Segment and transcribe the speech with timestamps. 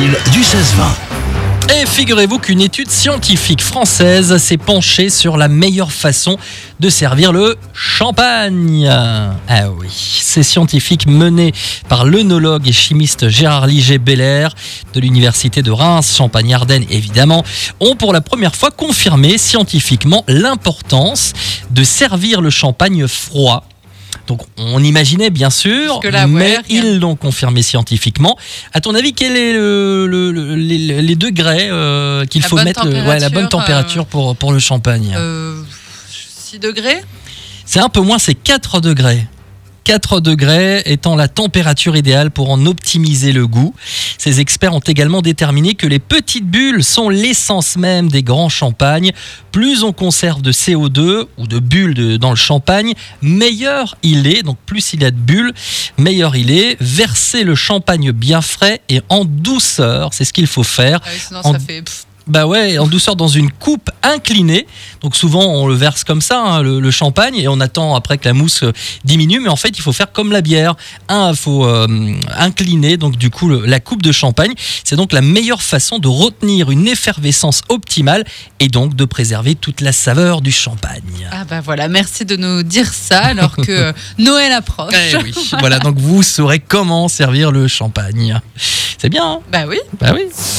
[0.00, 1.76] du 16-20.
[1.78, 6.38] Et figurez-vous qu'une étude scientifique française s'est penchée sur la meilleure façon
[6.80, 8.88] de servir le champagne.
[8.88, 11.52] Ah oui, ces scientifiques menés
[11.90, 14.54] par l'œnologue et chimiste Gérard Liger Belair
[14.94, 17.44] de l'université de Reims, Champagne-Ardenne évidemment,
[17.78, 21.34] ont pour la première fois confirmé scientifiquement l'importance
[21.70, 23.64] de servir le champagne froid
[24.30, 28.38] donc on imaginait bien sûr, mais ils l'ont confirmé scientifiquement.
[28.72, 32.84] À ton avis, quel est le, le- le- les, les degrés euh, qu'il faut mettre,
[32.86, 35.14] le- ouais, la bonne température, pour le champagne?
[35.16, 35.60] Euh,
[36.10, 37.02] 6 degrés
[37.66, 39.26] C'est un peu moins, c'est 4 degrés.
[39.90, 43.74] 4 degrés étant la température idéale pour en optimiser le goût.
[44.18, 49.10] Ces experts ont également déterminé que les petites bulles sont l'essence même des grands champagnes.
[49.50, 54.44] Plus on conserve de CO2 ou de bulles de- dans le champagne, meilleur il est.
[54.44, 55.52] Donc plus il y a de bulles,
[55.98, 56.76] meilleur il est.
[56.80, 61.00] Verser le champagne bien frais et en douceur, c'est ce qu'il faut faire.
[61.02, 61.82] Ah oui, Sinon, En- ça fait.
[61.82, 64.66] pff, Bah ouais, en douceur dans une coupe inclinée.
[65.02, 68.18] Donc souvent on le verse comme ça, hein, le, le champagne, et on attend après
[68.18, 68.72] que la mousse euh,
[69.04, 69.40] diminue.
[69.40, 70.74] Mais en fait, il faut faire comme la bière.
[71.08, 71.86] Un, il faut euh,
[72.36, 72.96] incliner.
[72.96, 74.52] Donc du coup, le- la coupe de champagne,
[74.84, 78.24] c'est donc la meilleure façon de retenir une effervescence optimale
[78.60, 81.28] et donc de préserver toute la saveur du champagne.
[81.32, 84.94] Ah bah voilà, merci de nous dire ça alors que euh, Noël approche.
[85.12, 85.32] Eh oui.
[85.58, 88.40] voilà, donc vous saurez comment servir le champagne.
[88.98, 89.38] C'est bien, hein?
[89.50, 89.78] Bah oui.
[89.98, 90.22] Bah oui.